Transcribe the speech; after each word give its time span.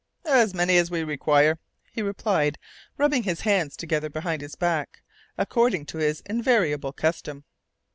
"As 0.25 0.55
many 0.55 0.77
as 0.77 0.89
we 0.89 1.03
require," 1.03 1.59
he 1.93 2.01
replied, 2.01 2.57
rubbing 2.97 3.21
his 3.21 3.41
hands 3.41 3.77
together 3.77 4.09
behind 4.09 4.41
his 4.41 4.55
back, 4.55 5.03
according 5.37 5.85
to 5.85 5.99
his 5.99 6.21
invariable 6.21 6.91
custom. 6.91 7.43